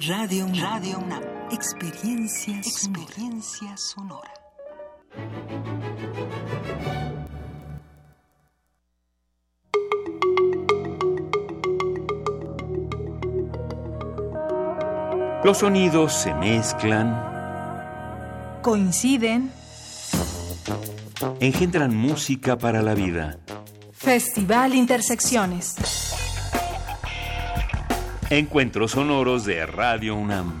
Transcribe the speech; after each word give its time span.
Radio 0.00 0.44
UNAM. 0.44 0.62
Radio 0.62 0.98
UNAM. 0.98 1.22
Experiencia, 1.50 2.58
Experiencia 2.58 3.74
sonora. 3.78 4.30
Los 15.42 15.58
sonidos 15.58 16.12
se 16.12 16.34
mezclan, 16.34 17.16
coinciden, 18.60 19.50
engendran 21.40 21.96
música 21.96 22.58
para 22.58 22.82
la 22.82 22.92
vida. 22.92 23.38
Festival 23.92 24.74
Intersecciones. 24.74 26.05
Encuentros 28.30 28.90
sonoros 28.90 29.44
de 29.44 29.64
Radio 29.66 30.16
UNAM. 30.16 30.60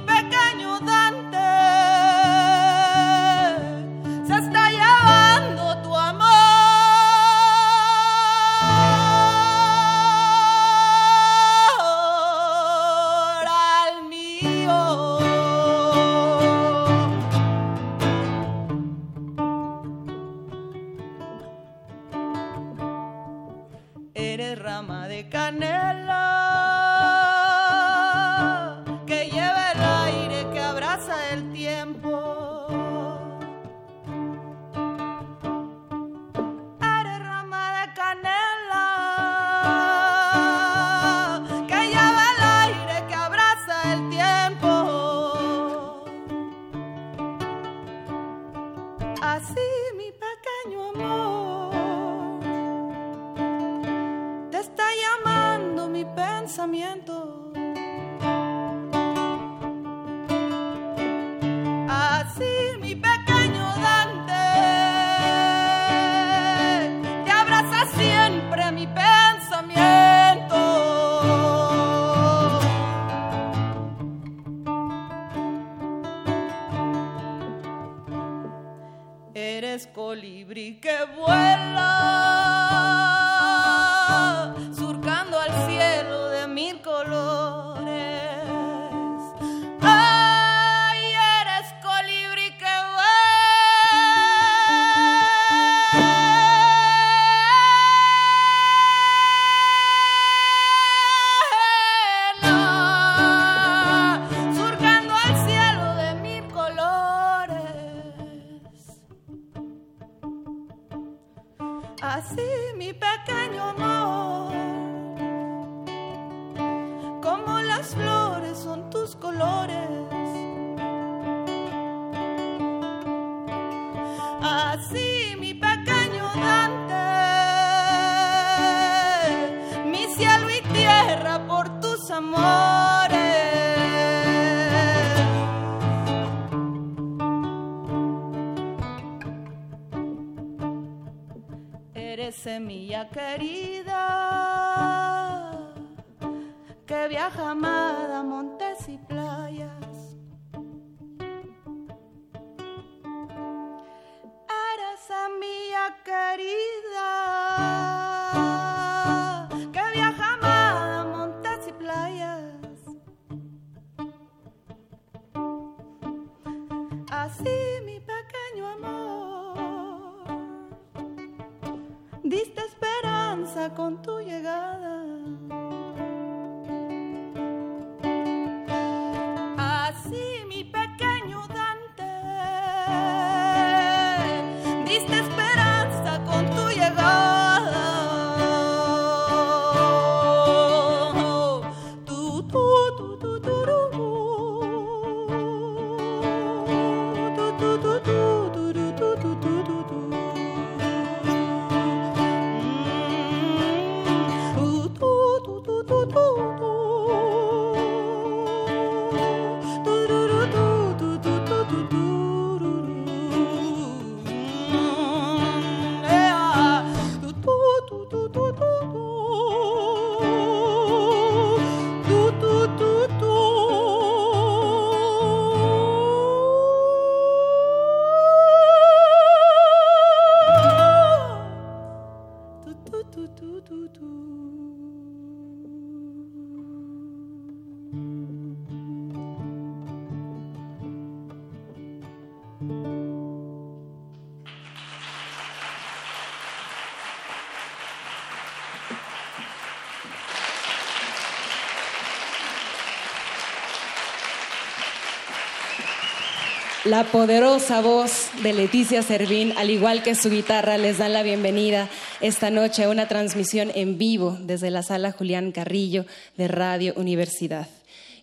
La 256.91 257.05
poderosa 257.05 257.79
voz 257.79 258.31
de 258.43 258.51
Leticia 258.51 259.01
Servín, 259.01 259.53
al 259.55 259.69
igual 259.69 260.03
que 260.03 260.13
su 260.13 260.29
guitarra, 260.29 260.77
les 260.77 260.97
dan 260.97 261.13
la 261.13 261.23
bienvenida 261.23 261.87
esta 262.19 262.49
noche 262.49 262.83
a 262.83 262.89
una 262.89 263.07
transmisión 263.07 263.71
en 263.75 263.97
vivo 263.97 264.37
desde 264.41 264.71
la 264.71 264.83
sala 264.83 265.13
Julián 265.13 265.53
Carrillo 265.53 266.05
de 266.35 266.49
Radio 266.49 266.93
Universidad. 266.97 267.69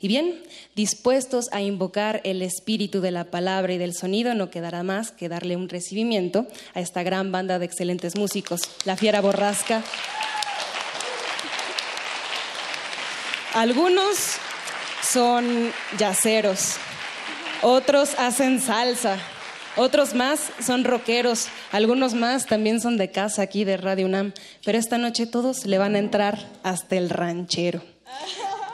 Y 0.00 0.08
bien, 0.08 0.42
dispuestos 0.76 1.46
a 1.50 1.62
invocar 1.62 2.20
el 2.24 2.42
espíritu 2.42 3.00
de 3.00 3.10
la 3.10 3.24
palabra 3.24 3.72
y 3.72 3.78
del 3.78 3.94
sonido, 3.94 4.34
no 4.34 4.50
quedará 4.50 4.82
más 4.82 5.12
que 5.12 5.30
darle 5.30 5.56
un 5.56 5.70
recibimiento 5.70 6.46
a 6.74 6.80
esta 6.80 7.02
gran 7.02 7.32
banda 7.32 7.58
de 7.58 7.64
excelentes 7.64 8.18
músicos, 8.18 8.60
La 8.84 8.98
Fiera 8.98 9.22
Borrasca. 9.22 9.82
Algunos 13.54 14.36
son 15.00 15.72
yaceros, 15.98 16.76
otros 17.62 18.10
hacen 18.18 18.60
salsa, 18.60 19.18
otros 19.76 20.14
más 20.14 20.50
son 20.64 20.84
rockeros, 20.84 21.48
algunos 21.72 22.14
más 22.14 22.46
también 22.46 22.80
son 22.80 22.96
de 22.96 23.10
casa 23.10 23.42
aquí 23.42 23.64
de 23.64 23.76
Radio 23.76 24.06
UNAM, 24.06 24.32
pero 24.64 24.78
esta 24.78 24.98
noche 24.98 25.26
todos 25.26 25.66
le 25.66 25.78
van 25.78 25.94
a 25.94 25.98
entrar 25.98 26.48
hasta 26.62 26.96
el 26.96 27.10
ranchero. 27.10 27.82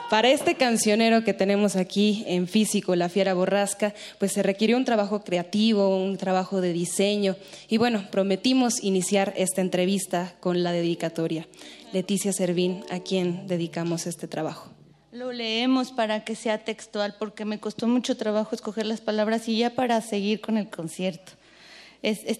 Para 0.09 0.29
este 0.29 0.55
cancionero 0.55 1.23
que 1.23 1.33
tenemos 1.33 1.75
aquí 1.75 2.23
en 2.27 2.47
físico, 2.47 2.95
La 2.95 3.09
Fiera 3.09 3.33
Borrasca, 3.33 3.95
pues 4.19 4.33
se 4.33 4.43
requirió 4.43 4.77
un 4.77 4.85
trabajo 4.85 5.23
creativo, 5.23 5.97
un 5.97 6.17
trabajo 6.17 6.61
de 6.61 6.73
diseño 6.73 7.35
y 7.67 7.77
bueno, 7.77 8.05
prometimos 8.11 8.83
iniciar 8.83 9.33
esta 9.35 9.61
entrevista 9.61 10.35
con 10.39 10.61
la 10.63 10.71
dedicatoria. 10.71 11.47
Leticia 11.91 12.33
Servín, 12.33 12.83
a 12.91 12.99
quien 12.99 13.47
dedicamos 13.47 14.05
este 14.05 14.27
trabajo. 14.27 14.74
Lo 15.15 15.31
leemos 15.31 15.93
para 15.93 16.25
que 16.25 16.35
sea 16.35 16.65
textual 16.65 17.15
porque 17.17 17.45
me 17.45 17.57
costó 17.57 17.87
mucho 17.87 18.17
trabajo 18.17 18.53
escoger 18.53 18.85
las 18.85 18.99
palabras 18.99 19.47
y 19.47 19.59
ya 19.59 19.69
para 19.69 20.01
seguir 20.01 20.41
con 20.41 20.57
el 20.57 20.69
concierto. 20.69 21.31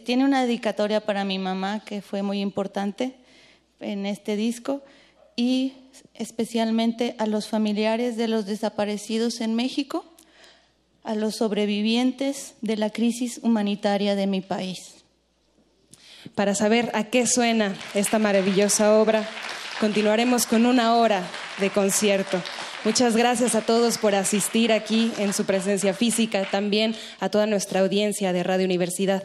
tiene 0.04 0.26
una 0.26 0.44
dedicatoria 0.44 1.00
para 1.00 1.24
mi 1.24 1.40
mamá 1.40 1.86
que 1.86 2.02
fue 2.02 2.22
muy 2.22 2.42
importante 2.42 3.16
en 3.80 4.06
este 4.06 4.36
disco 4.36 4.84
y 5.38 5.72
especialmente 6.16 7.16
a 7.18 7.28
los 7.28 7.48
familiares 7.48 8.18
de 8.18 8.28
los 8.28 8.46
desaparecidos 8.46 9.40
en 9.40 9.56
México, 9.56 10.04
a 11.06 11.16
los 11.16 11.38
sobrevivientes 11.38 12.56
de 12.60 12.76
la 12.76 12.90
crisis 12.90 13.40
humanitaria 13.42 14.18
de 14.18 14.28
mi 14.28 14.42
país. 14.42 15.06
Para 16.36 16.56
saber 16.56 16.92
a 16.94 17.06
qué 17.06 17.26
suena 17.26 17.74
esta 17.94 18.20
maravillosa 18.20 19.00
obra, 19.00 19.26
continuaremos 19.80 20.46
con 20.46 20.66
una 20.66 20.96
hora 20.96 21.24
de 21.62 21.70
concierto. 21.70 22.42
Muchas 22.86 23.18
gracias 23.18 23.56
a 23.56 23.62
todos 23.62 23.98
por 23.98 24.14
asistir 24.14 24.72
aquí 24.72 25.12
en 25.18 25.34
su 25.34 25.46
presencia 25.46 25.96
física, 25.96 26.48
también 26.52 26.96
a 27.20 27.30
toda 27.30 27.48
nuestra 27.48 27.80
audiencia 27.80 28.32
de 28.32 28.44
Radio 28.44 28.66
Universidad. 28.66 29.24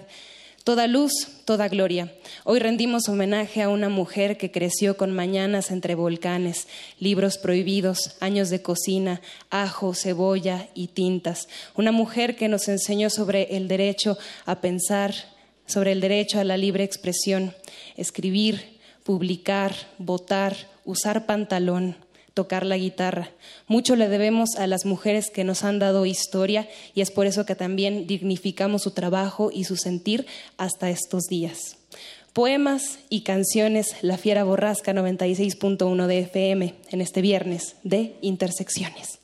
Toda 0.65 0.87
luz, 0.87 1.13
toda 1.45 1.69
gloria. 1.69 2.11
Hoy 2.45 2.59
rendimos 2.59 3.07
homenaje 3.11 3.61
a 3.61 3.69
una 3.69 3.91
mujer 3.91 4.39
que 4.39 4.51
creció 4.51 4.97
con 4.97 5.13
mañanas 5.13 5.71
entre 5.71 5.95
volcanes, 5.95 6.69
libros 6.99 7.37
prohibidos, 7.37 8.17
años 8.21 8.49
de 8.49 8.63
cocina, 8.63 9.21
ajo, 9.51 9.93
cebolla 9.93 10.69
y 10.73 10.87
tintas. 10.87 11.47
Una 11.75 11.93
mujer 11.93 12.37
que 12.37 12.49
nos 12.49 12.67
enseñó 12.67 13.11
sobre 13.11 13.57
el 13.59 13.69
derecho 13.69 14.17
a 14.47 14.63
pensar, 14.63 15.15
sobre 15.67 15.93
el 15.93 16.01
derecho 16.01 16.41
a 16.41 16.45
la 16.45 16.57
libre 16.57 16.85
expresión, 16.85 17.55
escribir, 17.99 18.79
publicar, 19.05 19.75
votar, 19.99 20.57
usar 20.87 21.27
pantalón, 21.27 21.97
tocar 22.35 22.67
la 22.67 22.77
guitarra. 22.77 23.31
Mucho 23.67 23.97
le 23.97 24.09
debemos 24.09 24.57
a 24.57 24.67
las 24.67 24.85
mujeres 24.85 25.31
que 25.31 25.45
nos 25.45 25.65
han 25.65 25.79
dado 25.79 26.07
historia 26.07 26.69
y 26.95 27.01
es 27.01 27.11
por 27.11 27.27
eso 27.27 27.47
que 27.47 27.55
también 27.55 28.07
dignificamos 28.07 28.83
su 28.83 28.93
trabajo 28.93 29.51
y 29.53 29.65
su 29.65 29.77
sentir 29.77 30.27
hasta 30.57 30.91
estos 30.91 31.25
días. 31.25 31.77
Poemas 32.33 32.99
y 33.09 33.23
canciones 33.23 33.97
La 34.03 34.17
Fiera 34.17 34.45
Borrasca 34.45 34.93
96.1 34.93 36.07
de 36.07 36.19
FM 36.21 36.75
en 36.91 37.01
este 37.01 37.23
viernes 37.23 37.77
de 37.83 38.17
Intersecciones. 38.21 39.20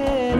it. 0.00 0.39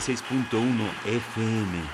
96.1 0.00 0.90
FM. 1.06 1.93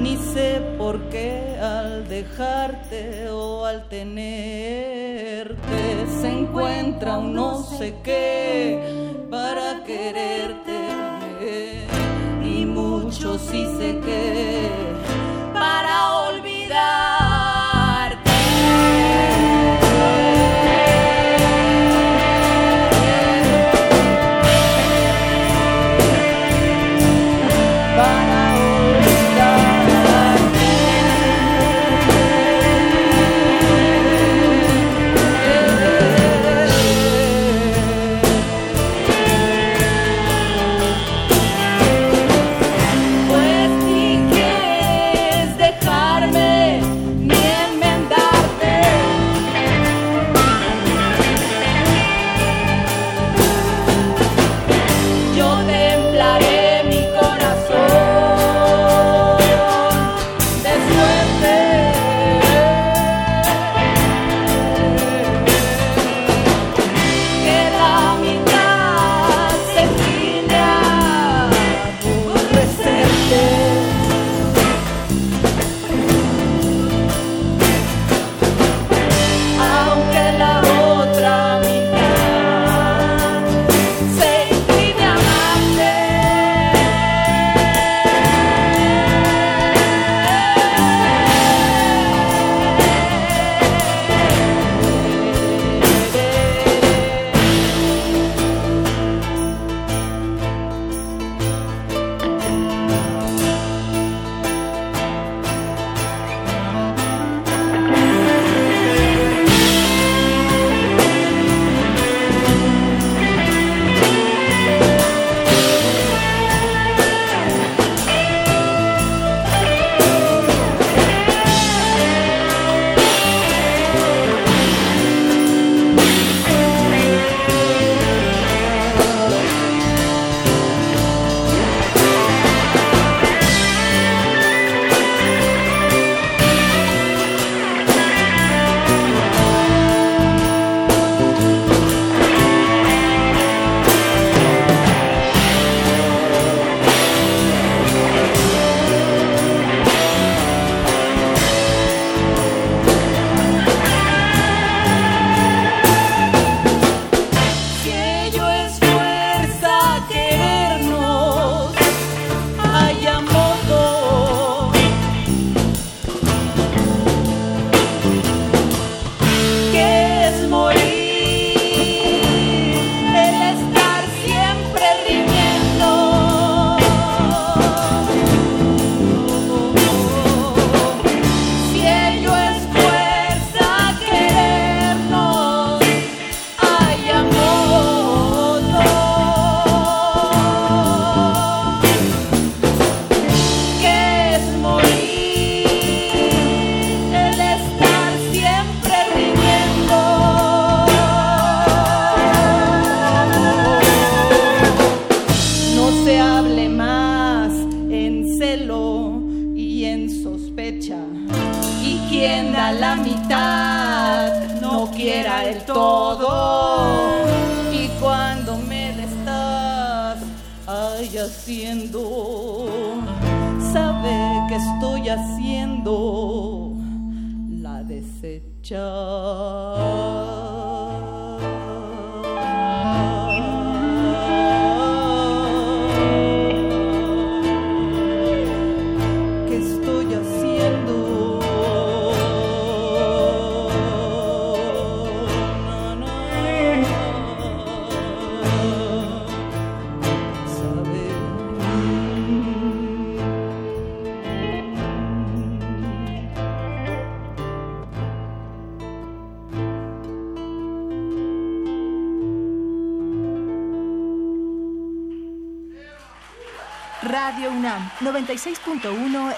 ni 0.00 0.16
sé 0.16 0.62
por 0.78 0.98
qué 1.10 1.58
al 1.60 2.08
dejarte 2.08 3.28
o 3.28 3.66
al 3.66 3.86
tenerte 3.88 5.56
se 6.20 6.28
encuentra 6.28 7.18
un 7.18 7.34
no 7.34 7.62
sé 7.62 7.94
qué 8.02 9.26
para 9.30 9.84
quererte. 9.84 10.78
Y 12.42 12.64
mucho 12.64 13.38
sí 13.38 13.66
se 13.78 13.99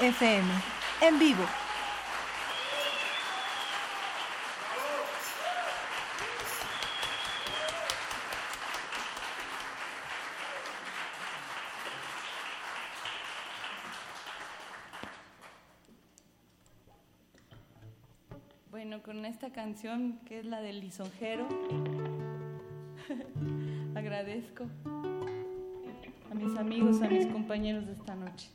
FM. 0.02 0.48
En 1.00 1.16
vivo. 1.16 1.44
Bueno, 18.72 19.04
con 19.04 19.24
esta 19.24 19.52
canción 19.52 20.18
que 20.26 20.40
es 20.40 20.44
la 20.44 20.60
del 20.60 20.80
lisonjero, 20.80 21.46
agradezco 23.94 24.64
a 26.28 26.34
mis 26.34 26.58
amigos, 26.58 27.00
a 27.02 27.08
mis 27.08 27.28
compañeros 27.28 27.86
de 27.86 27.92
esta 27.92 28.16
noche. 28.16 28.48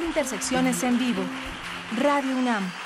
Intersecciones 0.00 0.82
en 0.84 0.98
Vivo. 0.98 1.22
Radio 1.98 2.36
UNAM. 2.36 2.81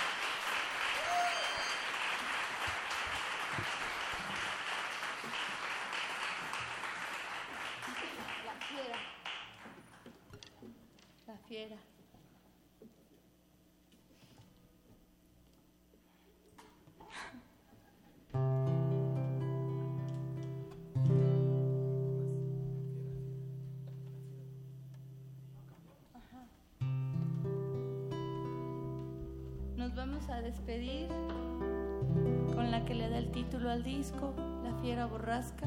La 34.63 34.73
Fiera 34.81 35.07
Borrasca, 35.07 35.67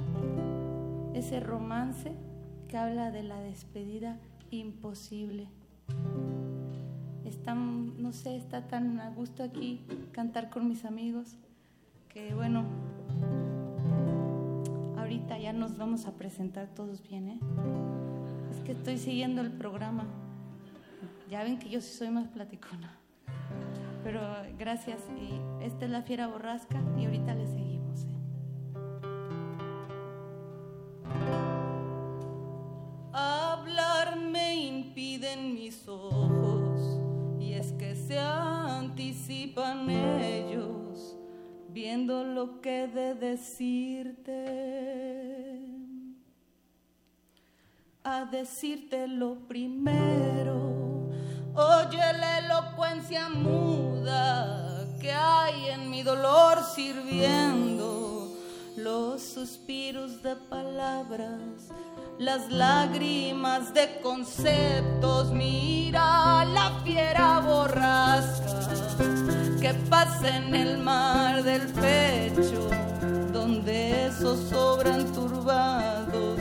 ese 1.13 1.41
romance 1.41 2.13
que 2.69 2.77
habla 2.77 3.11
de 3.11 3.21
la 3.21 3.37
despedida 3.41 4.17
imposible. 4.49 5.49
Está, 7.25 7.53
no 7.53 8.13
sé, 8.13 8.37
está 8.37 8.65
tan 8.67 9.01
a 9.01 9.09
gusto 9.09 9.43
aquí 9.43 9.85
cantar 10.13 10.49
con 10.49 10.69
mis 10.69 10.85
amigos 10.85 11.35
que 12.07 12.33
bueno, 12.33 12.63
ahorita 14.97 15.37
ya 15.37 15.51
nos 15.51 15.77
vamos 15.77 16.05
a 16.05 16.13
presentar 16.13 16.67
todos 16.67 17.03
bien, 17.03 17.27
¿eh? 17.27 17.39
Es 18.51 18.61
que 18.61 18.71
estoy 18.71 18.97
siguiendo 18.97 19.41
el 19.41 19.51
programa. 19.51 20.05
Ya 21.29 21.43
ven 21.43 21.59
que 21.59 21.69
yo 21.69 21.81
sí 21.81 21.91
soy 21.91 22.09
más 22.09 22.29
platicona. 22.29 22.95
Pero 24.03 24.21
gracias. 24.57 25.01
Y 25.19 25.63
esta 25.63 25.85
es 25.85 25.91
la 25.91 26.03
fiera 26.03 26.27
borrasca 26.27 26.81
y 26.97 27.05
ahorita 27.05 27.35
le 27.35 27.45
lo 42.39 42.61
que 42.61 42.87
de 42.87 43.15
decirte. 43.15 44.39
A 48.05 48.23
decirte 48.31 49.09
lo 49.09 49.31
primero, 49.45 51.09
oye 51.53 52.05
la 52.23 52.39
elocuencia 52.39 53.27
muda 53.27 54.87
que 55.01 55.11
hay 55.11 55.71
en 55.71 55.89
mi 55.89 56.01
dolor 56.01 56.63
sirviendo 56.63 58.33
los 58.77 59.21
suspiros 59.21 60.23
de 60.23 60.37
palabras, 60.37 61.73
las 62.19 62.49
lágrimas 62.49 63.73
de 63.73 63.99
conceptos. 64.01 65.33
Mira 65.33 66.45
la 66.45 66.79
fiera 66.85 67.41
borrasca 67.41 69.38
que 69.59 69.73
pasa 69.89 70.37
en 70.37 70.55
el 70.55 70.77
mar 70.77 71.43
del 71.43 71.67
pecho, 71.67 72.69
donde 73.33 74.09
zozobran 74.17 75.05
turbados 75.11 76.39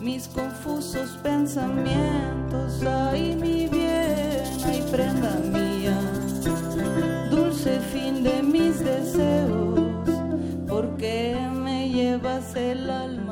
mis 0.00 0.28
confusos 0.28 1.18
pensamientos. 1.22 2.82
Ay, 2.82 3.36
mi 3.36 3.66
bien, 3.68 4.44
ay, 4.66 4.84
prenda 4.90 5.34
mía, 5.50 5.98
dulce 7.30 7.80
fin 7.92 8.22
de 8.22 8.42
mis 8.42 8.80
deseos, 8.80 9.80
porque 10.68 11.38
me 11.52 11.88
llevas 11.88 12.54
el 12.54 12.90
alma 12.90 13.25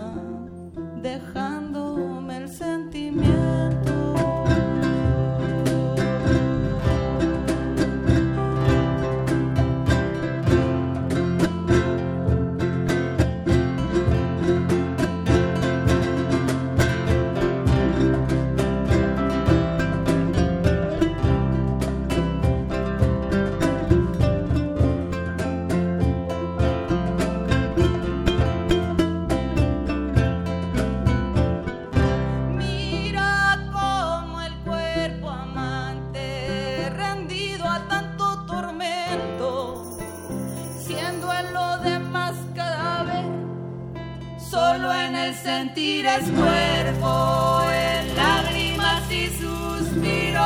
el 45.25 45.35
sentir 45.35 46.05
es 46.07 46.25
cuerpo, 46.31 47.63
en 47.73 48.17
lágrimas 48.17 49.11
y 49.11 49.29
suspiros, 49.29 50.43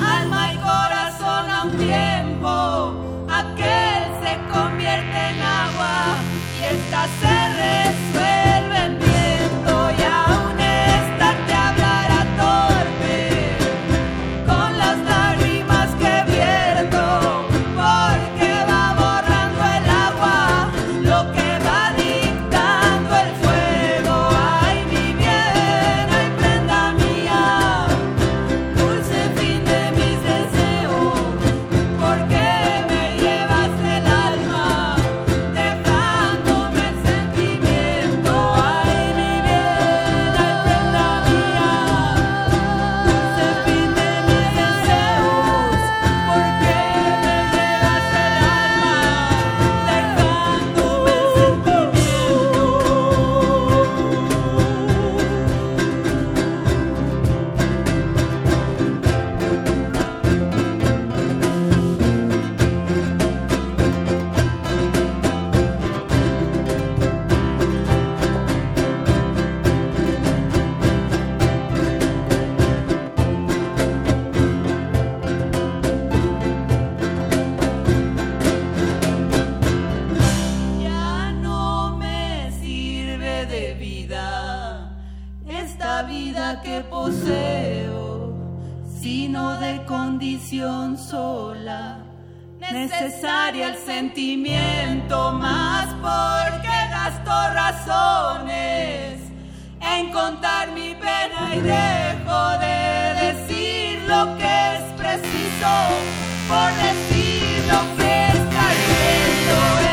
alma 0.00 0.52
y 0.52 0.56
corazón 0.56 1.50
a 1.50 1.62
un 1.64 1.76
tiempo, 1.76 3.26
aquel 3.30 4.04
se 4.22 4.52
convierte 4.52 5.18
en 5.30 5.42
agua 5.42 6.16
y 6.58 6.64
esta 6.74 7.06
se 7.20 8.05
sola. 90.96 91.98
Necesaria 92.72 93.68
el 93.68 93.76
sentimiento 93.76 95.32
más 95.32 95.86
porque 96.00 96.68
gasto 96.90 97.30
razones 97.52 99.20
en 99.80 100.10
contar 100.10 100.72
mi 100.72 100.94
pena 100.94 101.54
y 101.54 101.60
dejo 101.60 102.58
de 102.58 102.78
decir 103.26 104.02
lo 104.08 104.36
que 104.38 104.76
es 104.76 104.82
preciso 104.96 105.72
por 106.48 106.72
decirlo 106.86 107.78
que 107.98 108.26
es 108.28 108.40
cayendo 108.56 109.85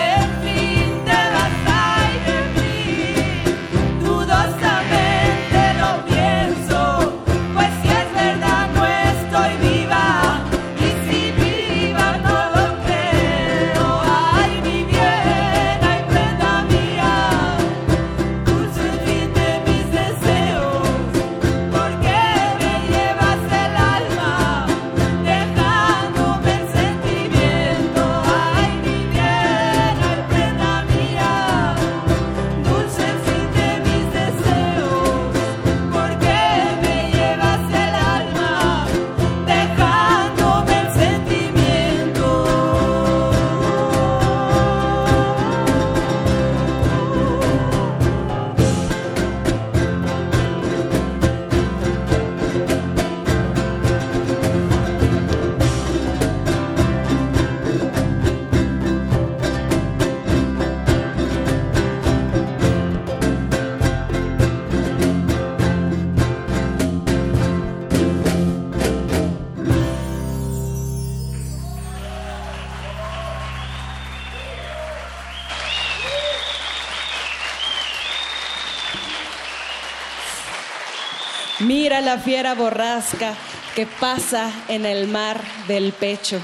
la 82.14 82.20
fiera 82.20 82.54
borrasca 82.54 83.36
que 83.76 83.88
pasa 83.88 84.54
en 84.68 84.86
el 84.86 85.08
mar 85.08 85.42
del 85.68 85.94
pecho. 85.94 86.40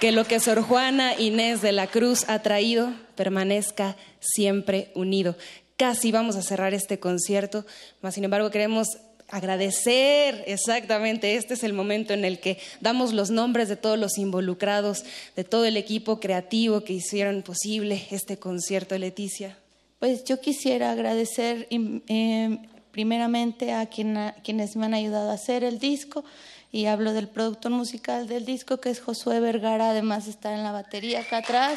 Que 0.00 0.10
lo 0.10 0.24
que 0.24 0.40
Sor 0.40 0.62
Juana 0.62 1.14
Inés 1.16 1.62
de 1.62 1.70
la 1.70 1.86
Cruz 1.86 2.24
ha 2.26 2.40
traído 2.40 2.92
permanezca 3.14 3.96
siempre 4.18 4.90
unido. 4.96 5.36
Casi 5.76 6.10
vamos 6.10 6.34
a 6.34 6.42
cerrar 6.42 6.74
este 6.74 6.98
concierto, 6.98 7.64
mas 8.02 8.14
sin 8.14 8.24
embargo 8.24 8.50
queremos 8.50 8.88
agradecer 9.28 10.42
exactamente. 10.48 11.36
Este 11.36 11.54
es 11.54 11.62
el 11.62 11.72
momento 11.72 12.12
en 12.12 12.24
el 12.24 12.40
que 12.40 12.58
damos 12.80 13.12
los 13.12 13.30
nombres 13.30 13.68
de 13.68 13.76
todos 13.76 13.96
los 13.96 14.18
involucrados, 14.18 15.04
de 15.36 15.44
todo 15.44 15.66
el 15.66 15.76
equipo 15.76 16.18
creativo 16.18 16.82
que 16.82 16.94
hicieron 16.94 17.42
posible 17.42 18.08
este 18.10 18.38
concierto, 18.38 18.98
Leticia. 18.98 19.56
Pues 20.00 20.24
yo 20.24 20.40
quisiera 20.40 20.90
agradecer 20.90 21.68
eh, 21.70 22.58
primeramente 22.94 23.72
a, 23.72 23.86
quienes 23.86 24.76
me 24.76 24.86
han 24.86 24.94
ayudado 24.94 25.30
a 25.30 25.34
hacer 25.34 25.64
el 25.64 25.80
disco 25.80 26.24
y 26.70 26.86
hablo 26.86 27.12
del 27.12 27.26
productor 27.26 27.72
musical 27.72 28.28
del 28.28 28.44
disco 28.44 28.78
que 28.78 28.88
es 28.88 29.00
Josué 29.00 29.40
Vergara, 29.40 29.90
además 29.90 30.28
está 30.28 30.54
en 30.54 30.62
la 30.62 30.70
batería 30.70 31.22
acá 31.22 31.38
atrás. 31.38 31.76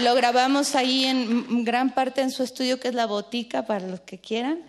Lo 0.00 0.14
grabamos 0.14 0.74
ahí 0.74 1.04
en 1.04 1.62
gran 1.62 1.92
parte 1.92 2.22
en 2.22 2.30
su 2.30 2.44
estudio 2.44 2.80
que 2.80 2.88
es 2.88 2.94
La 2.94 3.04
Botica 3.04 3.66
para 3.66 3.86
los 3.86 4.00
que 4.00 4.16
quieran. 4.16 4.60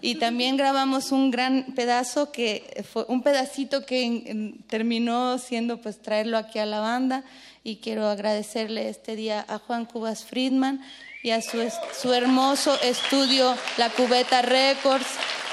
Y 0.00 0.14
también 0.14 0.56
grabamos 0.56 1.10
un 1.10 1.32
gran 1.32 1.74
pedazo 1.74 2.30
que 2.30 2.84
fue 2.90 3.04
un 3.08 3.22
pedacito 3.22 3.84
que 3.84 4.54
terminó 4.68 5.36
siendo 5.38 5.80
pues 5.80 6.00
traerlo 6.00 6.38
aquí 6.38 6.60
a 6.60 6.64
la 6.64 6.78
banda 6.78 7.24
y 7.62 7.76
quiero 7.76 8.08
agradecerle 8.08 8.88
este 8.88 9.16
día 9.16 9.44
a 9.48 9.58
Juan 9.58 9.84
Cubas 9.84 10.24
Friedman 10.24 10.80
y 11.22 11.30
a 11.30 11.42
su, 11.42 11.58
su 12.00 12.12
hermoso 12.12 12.80
estudio 12.82 13.54
La 13.76 13.90
Cubeta 13.90 14.42
Records 14.42 15.06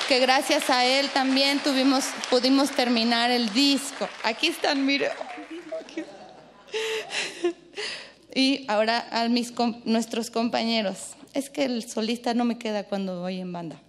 que 0.08 0.20
gracias 0.20 0.70
a 0.70 0.86
él 0.86 1.10
también 1.10 1.60
tuvimos 1.60 2.06
pudimos 2.30 2.72
terminar 2.72 3.30
el 3.30 3.52
disco. 3.54 4.08
Aquí 4.24 4.48
están, 4.48 4.86
mire. 4.86 5.10
Y 8.34 8.66
ahora 8.68 9.06
a 9.12 9.28
mis, 9.28 9.54
nuestros 9.84 10.30
compañeros. 10.30 11.16
Es 11.34 11.50
que 11.50 11.66
el 11.66 11.90
solista 11.90 12.34
no 12.34 12.46
me 12.46 12.58
queda 12.58 12.84
cuando 12.84 13.20
voy 13.20 13.40
en 13.40 13.52
banda. 13.52 13.80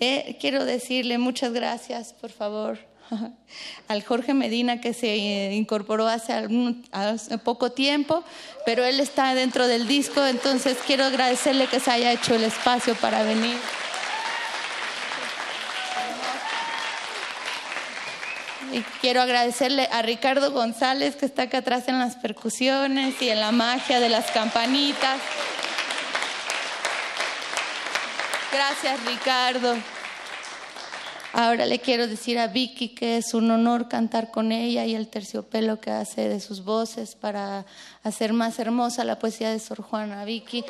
Eh, 0.00 0.36
quiero 0.40 0.64
decirle 0.64 1.18
muchas 1.18 1.52
gracias, 1.52 2.12
por 2.12 2.30
favor, 2.30 2.78
al 3.88 4.02
Jorge 4.04 4.34
Medina 4.34 4.80
que 4.80 4.94
se 4.94 5.14
eh, 5.14 5.54
incorporó 5.54 6.06
hace, 6.06 6.46
hace, 6.92 7.38
poco 7.38 7.72
tiempo, 7.72 8.22
pero 8.64 8.84
él 8.84 9.00
está 9.00 9.34
dentro 9.34 9.66
del 9.66 9.86
disco, 9.86 10.24
entonces 10.26 10.78
quiero 10.86 11.04
agradecerle 11.04 11.66
que 11.66 11.80
se 11.80 11.90
haya 11.90 12.12
hecho 12.12 12.34
el 12.34 12.44
espacio 12.44 12.94
para 12.96 13.22
venir. 13.22 13.56
Y 18.72 18.82
quiero 19.00 19.22
agradecerle 19.22 19.88
a 19.90 20.02
Ricardo 20.02 20.52
González 20.52 21.16
que 21.16 21.24
está 21.24 21.44
acá 21.44 21.58
atrás 21.58 21.88
en 21.88 21.98
las 21.98 22.16
percusiones 22.16 23.20
y 23.22 23.30
en 23.30 23.40
la 23.40 23.50
magia 23.50 23.98
de 23.98 24.10
las 24.10 24.30
campanitas. 24.30 25.18
Gracias, 28.52 29.04
Ricardo. 29.06 29.76
Ahora 31.32 31.66
le 31.66 31.78
quiero 31.78 32.06
decir 32.06 32.38
a 32.38 32.46
Vicky 32.46 32.88
que 32.88 33.18
es 33.18 33.34
un 33.34 33.50
honor 33.50 33.88
cantar 33.88 34.30
con 34.30 34.50
ella 34.50 34.86
y 34.86 34.94
el 34.94 35.08
terciopelo 35.08 35.78
que 35.78 35.90
hace 35.90 36.28
de 36.28 36.40
sus 36.40 36.64
voces 36.64 37.14
para 37.14 37.66
hacer 38.02 38.32
más 38.32 38.58
hermosa 38.58 39.04
la 39.04 39.18
poesía 39.18 39.50
de 39.50 39.58
Sor 39.58 39.82
Juana. 39.82 40.24
Vicky, 40.24 40.64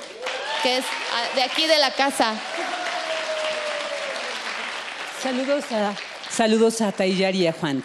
que 0.63 0.79
es 0.79 0.85
ah, 0.85 1.37
de 1.37 1.43
aquí 1.43 1.67
de 1.67 1.79
la 1.79 1.93
casa. 1.93 2.35
Saludos 5.23 5.65
a, 5.73 5.95
saludos 6.31 6.81
a 6.81 7.07
y 7.07 7.47
a 7.47 7.53
Juan. 7.53 7.85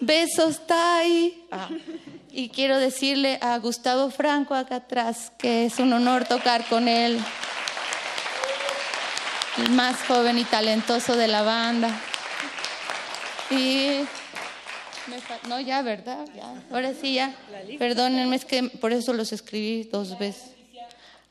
Besos, 0.00 0.66
Tai. 0.66 1.34
Ah. 1.50 1.68
Y 2.30 2.48
quiero 2.48 2.78
decirle 2.78 3.38
a 3.42 3.58
Gustavo 3.58 4.10
Franco 4.10 4.54
acá 4.54 4.76
atrás 4.76 5.32
que 5.38 5.66
es 5.66 5.78
un 5.78 5.92
honor 5.92 6.24
tocar 6.24 6.64
con 6.64 6.88
él 6.88 7.20
el 9.58 9.70
más 9.70 9.96
joven 10.06 10.38
y 10.38 10.44
talentoso 10.44 11.16
de 11.16 11.28
la 11.28 11.42
banda. 11.42 11.90
Y 13.50 14.00
no, 15.48 15.60
ya, 15.60 15.82
¿verdad? 15.82 16.24
Ya. 16.34 16.54
Ahora 16.70 16.92
sí, 16.94 17.14
ya. 17.14 17.34
Perdónenme, 17.78 18.36
es 18.36 18.44
que 18.44 18.64
por 18.64 18.92
eso 18.92 19.12
los 19.12 19.32
escribí 19.32 19.84
dos 19.84 20.18
veces. 20.18 20.52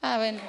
Ah, 0.02 0.18
bueno. 0.18 0.40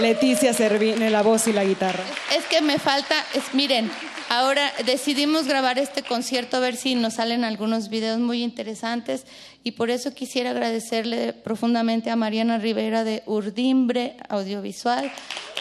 Leticia 0.00 0.52
Servine, 0.54 1.10
la 1.10 1.22
voz 1.22 1.46
y 1.46 1.52
la 1.52 1.64
guitarra. 1.64 2.02
Es 2.36 2.44
que 2.46 2.60
me 2.60 2.78
falta, 2.78 3.14
es, 3.34 3.54
miren, 3.54 3.90
ahora 4.28 4.72
decidimos 4.84 5.46
grabar 5.46 5.78
este 5.78 6.02
concierto 6.02 6.56
a 6.56 6.60
ver 6.60 6.76
si 6.76 6.94
nos 6.94 7.14
salen 7.14 7.44
algunos 7.44 7.88
videos 7.88 8.18
muy 8.18 8.42
interesantes 8.42 9.26
y 9.62 9.72
por 9.72 9.90
eso 9.90 10.14
quisiera 10.14 10.50
agradecerle 10.50 11.32
profundamente 11.32 12.10
a 12.10 12.16
Mariana 12.16 12.58
Rivera 12.58 13.04
de 13.04 13.22
Urdimbre 13.26 14.16
Audiovisual 14.28 15.12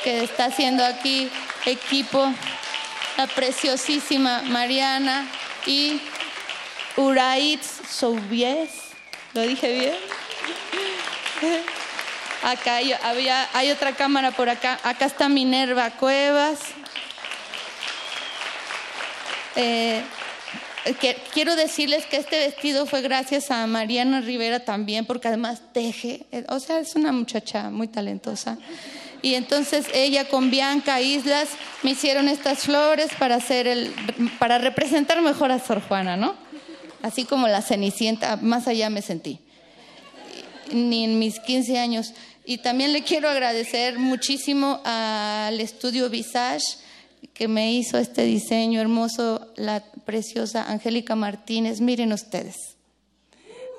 que 0.03 0.23
está 0.23 0.45
haciendo 0.45 0.85
aquí 0.85 1.29
equipo, 1.65 2.25
la 3.17 3.27
preciosísima 3.27 4.43
Mariana 4.43 5.27
y 5.65 5.99
Uraitz 6.95 7.81
Soubies. 7.89 8.69
¿Lo 9.33 9.41
dije 9.41 9.73
bien? 9.73 9.95
Acá 12.43 12.75
hay, 12.75 12.93
había, 13.03 13.49
hay 13.53 13.71
otra 13.71 13.93
cámara 13.93 14.31
por 14.31 14.49
acá. 14.49 14.79
Acá 14.83 15.05
está 15.05 15.29
Minerva 15.29 15.89
Cuevas. 15.91 16.59
Eh, 19.55 20.01
quiero 21.33 21.55
decirles 21.55 22.05
que 22.05 22.17
este 22.17 22.39
vestido 22.39 22.85
fue 22.85 23.01
gracias 23.01 23.51
a 23.51 23.67
Mariana 23.67 24.21
Rivera 24.21 24.61
también, 24.61 25.05
porque 25.05 25.27
además 25.27 25.61
teje. 25.73 26.25
O 26.47 26.59
sea, 26.59 26.79
es 26.79 26.95
una 26.95 27.11
muchacha 27.11 27.69
muy 27.69 27.87
talentosa. 27.87 28.57
Y 29.21 29.35
entonces 29.35 29.87
ella 29.93 30.29
con 30.29 30.49
Bianca 30.49 31.01
Islas 31.01 31.49
me 31.83 31.91
hicieron 31.91 32.29
estas 32.29 32.59
flores 32.59 33.09
para, 33.19 33.35
hacer 33.35 33.67
el, 33.67 33.93
para 34.39 34.59
representar 34.59 35.21
mejor 35.21 35.51
a 35.51 35.59
Sor 35.59 35.81
Juana, 35.81 36.15
¿no? 36.15 36.35
Así 37.01 37.25
como 37.25 37.47
la 37.47 37.61
Cenicienta, 37.61 38.37
más 38.37 38.67
allá 38.67 38.89
me 38.89 39.01
sentí. 39.01 39.39
Ni 40.71 41.03
en 41.03 41.19
mis 41.19 41.39
15 41.39 41.79
años. 41.79 42.13
Y 42.49 42.57
también 42.57 42.93
le 42.93 43.03
quiero 43.03 43.29
agradecer 43.29 43.99
muchísimo 43.99 44.81
al 44.83 45.59
estudio 45.59 46.09
Visage 46.09 46.65
que 47.35 47.47
me 47.47 47.73
hizo 47.73 47.99
este 47.99 48.23
diseño 48.23 48.81
hermoso, 48.81 49.53
la 49.55 49.83
preciosa 50.03 50.63
Angélica 50.63 51.15
Martínez. 51.15 51.79
Miren 51.79 52.11
ustedes. 52.11 52.55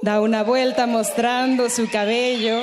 Da 0.03 0.21
una 0.21 0.45
vuelta 0.45 0.87
mostrando 0.87 1.69
su 1.69 1.91
cabello 1.91 2.63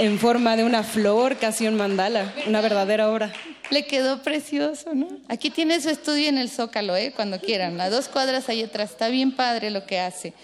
en 0.00 0.18
forma 0.18 0.54
de 0.54 0.64
una 0.64 0.82
flor, 0.82 1.38
casi 1.38 1.66
un 1.66 1.76
mandala, 1.78 2.34
una 2.46 2.60
verdadera 2.60 3.10
obra. 3.10 3.32
Le 3.70 3.86
quedó 3.86 4.22
precioso, 4.22 4.94
¿no? 4.94 5.08
Aquí 5.28 5.48
tiene 5.48 5.80
su 5.80 5.88
estudio 5.88 6.28
en 6.28 6.36
el 6.36 6.50
Zócalo, 6.50 6.94
¿eh? 6.94 7.14
Cuando 7.16 7.40
quieran, 7.40 7.80
a 7.80 7.88
dos 7.88 8.08
cuadras 8.08 8.50
ahí 8.50 8.62
atrás. 8.62 8.90
Está 8.90 9.08
bien 9.08 9.34
padre 9.34 9.70
lo 9.70 9.86
que 9.86 9.98
hace. 9.98 10.34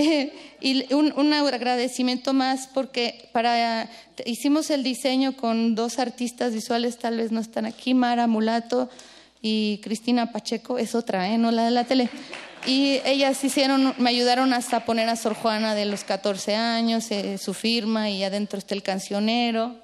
y 0.60 0.94
un, 0.94 1.12
un, 1.16 1.32
agradecimiento 1.32 2.32
más 2.32 2.68
porque 2.68 3.28
para 3.32 3.90
hicimos 4.24 4.70
el 4.70 4.82
diseño 4.82 5.36
con 5.36 5.74
dos 5.74 5.98
artistas 5.98 6.54
visuales, 6.54 6.98
tal 6.98 7.16
vez 7.16 7.32
no 7.32 7.40
están 7.40 7.66
aquí, 7.66 7.94
Mara 7.94 8.26
Mulato 8.26 8.88
y 9.42 9.78
Cristina 9.82 10.32
Pacheco, 10.32 10.78
es 10.78 10.94
otra, 10.94 11.28
¿eh? 11.30 11.38
no 11.38 11.50
la 11.50 11.64
de 11.64 11.70
la 11.70 11.84
tele. 11.84 12.08
Y 12.66 13.00
ellas 13.04 13.42
hicieron, 13.42 13.94
me 13.98 14.10
ayudaron 14.10 14.52
hasta 14.52 14.84
poner 14.84 15.08
a 15.08 15.16
Sor 15.16 15.34
Juana 15.34 15.74
de 15.74 15.86
los 15.86 16.04
14 16.04 16.56
años, 16.56 17.10
eh, 17.10 17.38
su 17.38 17.54
firma, 17.54 18.10
y 18.10 18.22
adentro 18.22 18.58
está 18.58 18.74
el 18.74 18.82
cancionero, 18.82 19.76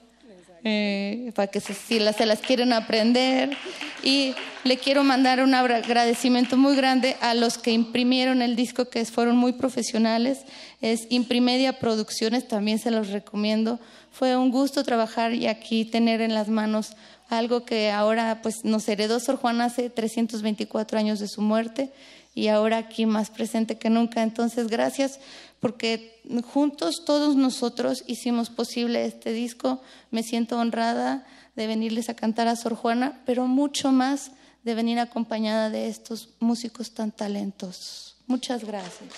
eh, 0.68 1.30
para 1.36 1.46
que 1.46 1.60
si 1.60 2.00
las, 2.00 2.16
se 2.16 2.26
las 2.26 2.40
quieren 2.40 2.72
aprender. 2.72 3.56
Y 4.02 4.34
le 4.64 4.78
quiero 4.78 5.04
mandar 5.04 5.40
un 5.40 5.54
agradecimiento 5.54 6.56
muy 6.56 6.74
grande 6.74 7.16
a 7.20 7.34
los 7.34 7.56
que 7.56 7.70
imprimieron 7.70 8.42
el 8.42 8.56
disco, 8.56 8.86
que 8.86 9.04
fueron 9.04 9.36
muy 9.36 9.52
profesionales. 9.52 10.40
Es 10.80 11.06
Imprimedia 11.08 11.78
Producciones, 11.78 12.48
también 12.48 12.80
se 12.80 12.90
los 12.90 13.10
recomiendo. 13.10 13.78
Fue 14.10 14.36
un 14.36 14.50
gusto 14.50 14.82
trabajar 14.82 15.34
y 15.34 15.46
aquí 15.46 15.84
tener 15.84 16.20
en 16.20 16.34
las 16.34 16.48
manos 16.48 16.96
algo 17.28 17.64
que 17.64 17.92
ahora 17.92 18.40
pues 18.42 18.64
nos 18.64 18.88
heredó 18.88 19.20
Sor 19.20 19.36
Juana 19.36 19.66
hace 19.66 19.88
324 19.88 20.98
años 20.98 21.20
de 21.20 21.28
su 21.28 21.42
muerte 21.42 21.92
y 22.34 22.48
ahora 22.48 22.78
aquí 22.78 23.06
más 23.06 23.30
presente 23.30 23.78
que 23.78 23.88
nunca. 23.88 24.24
Entonces, 24.24 24.66
gracias 24.66 25.20
porque 25.60 26.20
juntos 26.52 27.04
todos 27.04 27.36
nosotros 27.36 28.04
hicimos 28.06 28.50
posible 28.50 29.06
este 29.06 29.32
disco. 29.32 29.80
Me 30.10 30.22
siento 30.22 30.58
honrada 30.58 31.26
de 31.56 31.66
venirles 31.66 32.08
a 32.08 32.14
cantar 32.14 32.48
a 32.48 32.56
Sor 32.56 32.74
Juana, 32.74 33.20
pero 33.24 33.46
mucho 33.46 33.92
más 33.92 34.32
de 34.62 34.74
venir 34.74 34.98
acompañada 34.98 35.70
de 35.70 35.88
estos 35.88 36.30
músicos 36.40 36.92
tan 36.92 37.12
talentosos. 37.12 38.16
Muchas 38.26 38.64
gracias. 38.64 39.10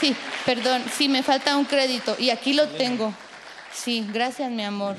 sí, 0.00 0.14
perdón, 0.44 0.82
sí, 0.96 1.08
me 1.08 1.22
falta 1.22 1.56
un 1.56 1.64
crédito 1.64 2.14
y 2.18 2.30
aquí 2.30 2.52
lo 2.52 2.68
tengo. 2.68 3.12
Sí, 3.72 4.06
gracias, 4.12 4.50
mi 4.50 4.62
amor. 4.62 4.96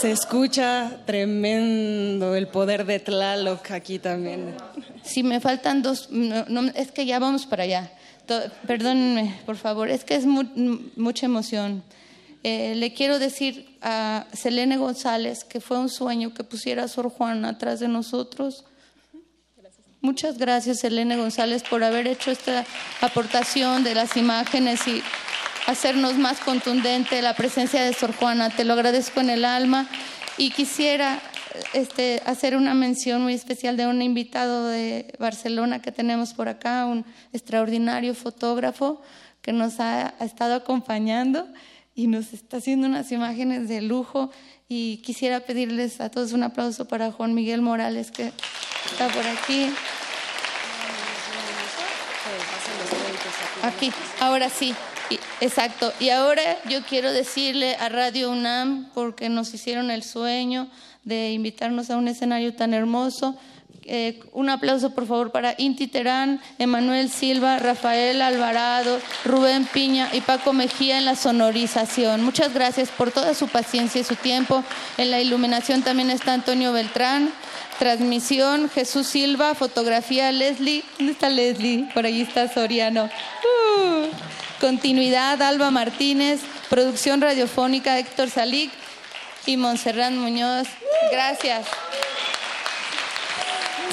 Se 0.00 0.10
escucha 0.10 1.00
tremendo 1.06 2.34
el 2.34 2.48
poder 2.48 2.84
de 2.84 2.98
Tlaloc 2.98 3.70
aquí 3.70 3.98
también. 3.98 4.54
Sí, 5.02 5.22
me 5.22 5.40
faltan 5.40 5.82
dos, 5.82 6.08
es 6.74 6.92
que 6.92 7.06
ya 7.06 7.18
vamos 7.18 7.46
para 7.46 7.62
allá. 7.62 7.92
Perdónenme, 8.66 9.40
por 9.46 9.56
favor, 9.56 9.88
es 9.88 10.04
que 10.04 10.16
es 10.16 10.26
mucha 10.26 11.26
emoción. 11.26 11.82
Eh, 12.42 12.74
le 12.76 12.92
quiero 12.92 13.18
decir 13.18 13.78
a 13.82 14.26
Selene 14.32 14.76
González 14.76 15.44
que 15.44 15.60
fue 15.60 15.78
un 15.78 15.88
sueño 15.88 16.34
que 16.34 16.44
pusiera 16.44 16.84
a 16.84 16.88
Sor 16.88 17.08
Juana 17.08 17.50
atrás 17.50 17.80
de 17.80 17.88
nosotros. 17.88 18.64
Muchas 20.00 20.38
gracias, 20.38 20.80
Selene 20.80 21.16
González, 21.16 21.64
por 21.68 21.82
haber 21.82 22.06
hecho 22.06 22.30
esta 22.30 22.64
aportación 23.00 23.82
de 23.82 23.94
las 23.94 24.16
imágenes 24.16 24.86
y 24.86 25.02
hacernos 25.66 26.16
más 26.16 26.38
contundente 26.38 27.20
la 27.22 27.34
presencia 27.34 27.82
de 27.82 27.92
Sor 27.92 28.14
Juana. 28.14 28.50
Te 28.50 28.64
lo 28.64 28.72
agradezco 28.72 29.20
en 29.20 29.30
el 29.30 29.44
alma 29.44 29.88
y 30.38 30.50
quisiera 30.50 31.20
este, 31.72 32.22
hacer 32.24 32.56
una 32.56 32.74
mención 32.74 33.22
muy 33.22 33.34
especial 33.34 33.76
de 33.76 33.86
un 33.86 34.00
invitado 34.00 34.68
de 34.68 35.12
Barcelona 35.18 35.82
que 35.82 35.92
tenemos 35.92 36.34
por 36.34 36.48
acá, 36.48 36.86
un 36.86 37.04
extraordinario 37.32 38.14
fotógrafo 38.14 39.02
que 39.42 39.52
nos 39.52 39.80
ha, 39.80 40.14
estado 40.20 40.54
acompañando 40.54 41.48
y 41.94 42.06
nos 42.06 42.32
está 42.32 42.58
haciendo 42.58 42.86
unas 42.86 43.10
imágenes 43.10 43.68
de 43.68 43.82
lujo. 43.82 44.30
Y 44.68 44.98
quisiera 44.98 45.40
pedirles 45.40 46.00
a 46.00 46.10
todos 46.10 46.32
un 46.32 46.42
aplauso 46.42 46.86
para 46.86 47.12
Juan 47.12 47.34
Miguel 47.34 47.62
Morales, 47.62 48.10
que 48.10 48.32
está 48.90 49.08
por 49.08 49.24
aquí. 49.24 49.70
Aquí, 53.62 53.92
ahora 54.20 54.50
sí. 54.50 54.74
Exacto. 55.40 55.92
Y 56.00 56.10
ahora 56.10 56.42
yo 56.68 56.82
quiero 56.82 57.12
decirle 57.12 57.76
a 57.76 57.88
Radio 57.88 58.30
UNAM, 58.30 58.90
porque 58.94 59.28
nos 59.28 59.52
hicieron 59.54 59.90
el 59.90 60.02
sueño 60.02 60.68
de 61.04 61.32
invitarnos 61.32 61.90
a 61.90 61.96
un 61.96 62.08
escenario 62.08 62.54
tan 62.54 62.74
hermoso, 62.74 63.36
eh, 63.88 64.18
un 64.32 64.50
aplauso 64.50 64.90
por 64.90 65.06
favor 65.06 65.30
para 65.30 65.54
Inti 65.58 65.86
Terán, 65.86 66.40
Emanuel 66.58 67.08
Silva, 67.08 67.60
Rafael 67.60 68.20
Alvarado, 68.20 68.98
Rubén 69.24 69.64
Piña 69.72 70.08
y 70.12 70.20
Paco 70.22 70.52
Mejía 70.52 70.98
en 70.98 71.04
la 71.04 71.14
sonorización. 71.14 72.24
Muchas 72.24 72.52
gracias 72.52 72.88
por 72.88 73.12
toda 73.12 73.32
su 73.34 73.46
paciencia 73.46 74.00
y 74.00 74.04
su 74.04 74.16
tiempo. 74.16 74.64
En 74.98 75.12
la 75.12 75.20
iluminación 75.20 75.82
también 75.82 76.10
está 76.10 76.32
Antonio 76.32 76.72
Beltrán. 76.72 77.30
Transmisión, 77.78 78.70
Jesús 78.70 79.06
Silva, 79.06 79.54
fotografía, 79.54 80.32
Leslie. 80.32 80.82
¿Dónde 80.98 81.12
está 81.12 81.28
Leslie? 81.28 81.88
Por 81.94 82.06
ahí 82.06 82.22
está 82.22 82.52
Soriano. 82.52 83.04
Uh. 83.04 84.06
Continuidad, 84.60 85.40
Alba 85.42 85.70
Martínez. 85.70 86.40
Producción 86.68 87.20
radiofónica, 87.20 87.98
Héctor 87.98 88.30
Salic 88.30 88.70
y 89.46 89.56
Montserrat 89.56 90.12
Muñoz. 90.12 90.66
Gracias. 91.12 91.66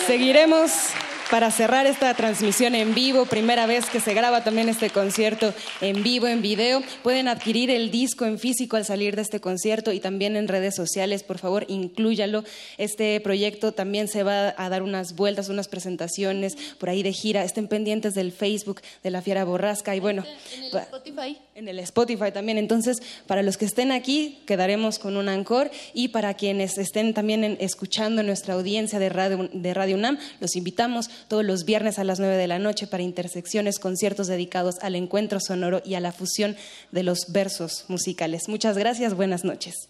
Seguiremos 0.07 0.71
para 1.33 1.49
cerrar 1.49 1.87
esta 1.87 2.13
transmisión 2.13 2.75
en 2.75 2.93
vivo, 2.93 3.25
primera 3.25 3.65
vez 3.65 3.89
que 3.89 3.99
se 3.99 4.13
graba 4.13 4.43
también 4.43 4.69
este 4.69 4.91
concierto 4.91 5.51
en 5.81 6.03
vivo, 6.03 6.27
en 6.27 6.43
video. 6.43 6.83
Pueden 7.01 7.27
adquirir 7.27 7.71
el 7.71 7.89
disco 7.89 8.25
en 8.25 8.37
físico 8.37 8.77
al 8.77 8.85
salir 8.85 9.15
de 9.15 9.23
este 9.23 9.39
concierto 9.39 9.91
y 9.91 9.99
también 9.99 10.35
en 10.35 10.47
redes 10.47 10.75
sociales. 10.75 11.23
Por 11.23 11.39
favor, 11.39 11.65
inclúyalo. 11.69 12.43
Este 12.77 13.19
proyecto 13.19 13.71
también 13.71 14.07
se 14.09 14.21
va 14.21 14.53
a 14.55 14.69
dar 14.69 14.83
unas 14.83 15.15
vueltas, 15.15 15.49
unas 15.49 15.67
presentaciones 15.67 16.55
por 16.77 16.89
ahí 16.89 17.01
de 17.01 17.13
gira. 17.13 17.43
Estén 17.43 17.67
pendientes 17.67 18.13
del 18.13 18.31
Facebook 18.31 18.81
de 19.01 19.09
La 19.09 19.23
Fiera 19.23 19.43
Borrasca. 19.43 19.95
Y 19.95 19.99
bueno, 19.99 20.23
en 20.55 20.63
el 20.65 20.77
Spotify. 20.77 21.39
En 21.55 21.67
el 21.67 21.77
Spotify 21.79 22.31
también. 22.33 22.57
Entonces, 22.57 22.97
para 23.27 23.43
los 23.43 23.57
que 23.57 23.65
estén 23.65 23.91
aquí, 23.91 24.39
quedaremos 24.47 24.97
con 24.97 25.17
un 25.17 25.29
ancor. 25.29 25.69
Y 25.93 26.07
para 26.07 26.33
quienes 26.33 26.79
estén 26.79 27.13
también 27.13 27.57
escuchando 27.59 28.23
nuestra 28.23 28.55
audiencia 28.55 28.97
de 28.97 29.09
Radio, 29.09 29.49
de 29.53 29.73
Radio 29.73 29.95
UNAM, 29.95 30.17
los 30.39 30.55
invitamos 30.55 31.09
todos 31.27 31.45
los 31.45 31.65
viernes 31.65 31.99
a 31.99 32.03
las 32.03 32.19
9 32.19 32.37
de 32.37 32.47
la 32.47 32.57
noche 32.57 32.87
para 32.87 33.03
intersecciones, 33.03 33.77
conciertos 33.77 34.27
dedicados 34.27 34.75
al 34.81 34.95
encuentro 34.95 35.39
sonoro 35.39 35.81
y 35.85 35.93
a 35.93 35.99
la 35.99 36.11
fusión 36.11 36.55
de 36.91 37.03
los 37.03 37.31
versos 37.31 37.85
musicales. 37.87 38.49
Muchas 38.49 38.77
gracias, 38.77 39.13
buenas 39.13 39.43
noches. 39.43 39.89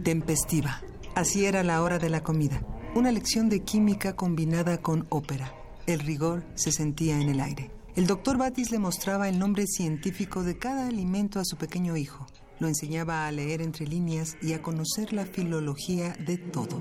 Intempestiva. 0.00 0.80
Así 1.14 1.44
era 1.44 1.62
la 1.62 1.82
hora 1.82 1.98
de 1.98 2.08
la 2.08 2.22
comida. 2.22 2.62
Una 2.94 3.12
lección 3.12 3.50
de 3.50 3.60
química 3.60 4.16
combinada 4.16 4.80
con 4.80 5.06
ópera. 5.10 5.52
El 5.86 6.00
rigor 6.00 6.42
se 6.54 6.72
sentía 6.72 7.20
en 7.20 7.28
el 7.28 7.38
aire. 7.38 7.70
El 7.96 8.06
doctor 8.06 8.38
Batis 8.38 8.70
le 8.70 8.78
mostraba 8.78 9.28
el 9.28 9.38
nombre 9.38 9.66
científico 9.66 10.42
de 10.42 10.56
cada 10.56 10.86
alimento 10.86 11.38
a 11.38 11.44
su 11.44 11.58
pequeño 11.58 11.98
hijo. 11.98 12.26
Lo 12.60 12.66
enseñaba 12.66 13.26
a 13.26 13.30
leer 13.30 13.60
entre 13.60 13.86
líneas 13.86 14.38
y 14.40 14.54
a 14.54 14.62
conocer 14.62 15.12
la 15.12 15.26
filología 15.26 16.14
de 16.14 16.38
todo. 16.38 16.80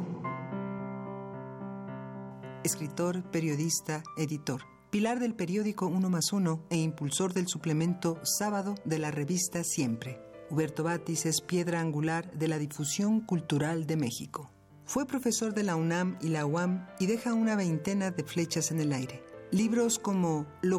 Escritor, 2.63 3.29
periodista, 3.31 4.01
editor. 4.15 4.61
Pilar 4.91 5.19
del 5.19 5.35
periódico 5.35 5.87
Uno 5.87 6.09
más 6.09 6.31
Uno 6.31 6.63
e 6.69 6.77
impulsor 6.77 7.33
del 7.33 7.49
suplemento 7.49 8.17
Sábado 8.23 8.75
de 8.85 8.97
la 8.97 9.11
revista 9.11 9.65
Siempre. 9.65 10.28
Huberto 10.51 10.83
Batis 10.83 11.25
es 11.25 11.41
piedra 11.41 11.79
angular 11.79 12.31
de 12.31 12.47
la 12.47 12.59
difusión 12.59 13.21
cultural 13.21 13.87
de 13.87 13.97
México. 13.97 14.51
Fue 14.85 15.05
profesor 15.05 15.53
de 15.53 15.63
la 15.63 15.75
UNAM 15.75 16.17
y 16.21 16.29
la 16.29 16.45
UAM 16.45 16.87
y 16.99 17.05
deja 17.07 17.33
una 17.33 17.55
veintena 17.55 18.11
de 18.11 18.23
flechas 18.23 18.71
en 18.71 18.79
el 18.79 18.93
aire. 18.93 19.23
Libros 19.51 19.97
como 19.97 20.45
Lo 20.61 20.77